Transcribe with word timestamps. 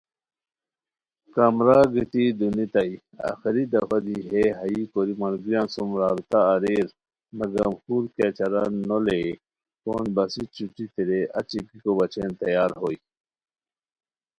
کمرا 1.33 1.79
گیتی 1.93 2.23
دونیتائے 2.39 2.93
،آخری 3.29 3.63
دفعہ 3.73 3.97
دی 4.05 4.17
ہے 4.31 4.43
ہائی 4.57 4.81
کوری 4.91 5.13
ملگریان 5.21 5.67
سُم 5.73 5.89
رابطہ 6.01 6.39
اریر 6.55 6.85
مگم 7.37 7.71
خور 7.81 8.03
کیہ 8.15 8.31
چارہ 8.37 8.63
نولے 8.87 9.21
پونج 9.81 10.05
بسی 10.15 10.43
چھٹی 10.55 10.85
تیرے 10.93 11.19
اچی 11.39 11.59
گیکو 11.67 11.91
بچین 11.99 12.31
تیار 12.41 12.71
ہوئے 12.81 12.95